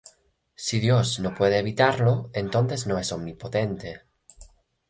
[0.55, 4.01] Si Dios no puede evitarlo, entonces no es omnipotente.